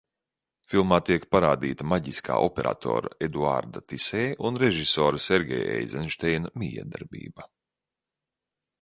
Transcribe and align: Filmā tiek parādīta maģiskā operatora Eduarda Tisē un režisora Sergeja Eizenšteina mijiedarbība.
Filmā 0.71 0.97
tiek 1.09 1.27
parādīta 1.35 1.87
maģiskā 1.91 2.37
operatora 2.47 3.13
Eduarda 3.29 3.85
Tisē 3.93 4.25
un 4.51 4.59
režisora 4.67 5.23
Sergeja 5.29 5.71
Eizenšteina 5.79 6.57
mijiedarbība. 6.65 7.51